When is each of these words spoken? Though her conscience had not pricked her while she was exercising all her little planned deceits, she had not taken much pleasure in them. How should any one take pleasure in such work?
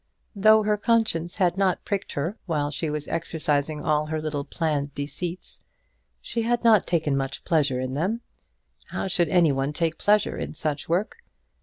Though 0.35 0.63
her 0.63 0.77
conscience 0.77 1.35
had 1.35 1.59
not 1.59 1.85
pricked 1.85 2.13
her 2.13 2.35
while 2.47 2.71
she 2.71 2.89
was 2.89 3.07
exercising 3.07 3.81
all 3.81 4.07
her 4.07 4.19
little 4.19 4.43
planned 4.43 4.95
deceits, 4.95 5.61
she 6.19 6.41
had 6.41 6.63
not 6.63 6.87
taken 6.87 7.15
much 7.15 7.43
pleasure 7.43 7.79
in 7.79 7.93
them. 7.93 8.21
How 8.87 9.05
should 9.05 9.29
any 9.29 9.51
one 9.51 9.73
take 9.73 9.99
pleasure 9.99 10.39
in 10.39 10.55
such 10.55 10.89
work? 10.89 11.17